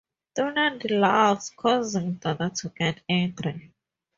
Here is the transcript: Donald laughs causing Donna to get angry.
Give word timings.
Donald 0.33 0.89
laughs 0.89 1.51
causing 1.51 2.15
Donna 2.15 2.49
to 2.49 2.69
get 2.69 3.01
angry. 3.07 3.71